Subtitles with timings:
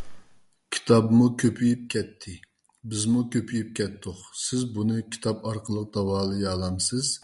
[0.74, 2.36] _كىتابمۇ كۆپىيىپ كەتتى،
[2.94, 4.24] بىزمۇ كۆپىيىپ كەتتۇق.
[4.46, 7.16] سىز بۇنى كىتاب ئارقىلىق داۋالىيالامسىز؟